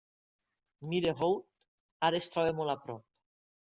[0.93, 1.45] Millais Road
[2.11, 3.05] ara es troba molt a prop.